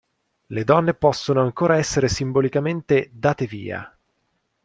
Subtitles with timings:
[0.47, 3.95] Le donne possono ancora essere simbolicamente "date via".